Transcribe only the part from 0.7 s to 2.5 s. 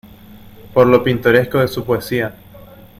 Por lo pintoresco de su poesía.